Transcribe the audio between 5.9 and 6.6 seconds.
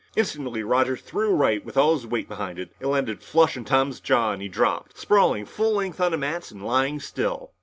on the mats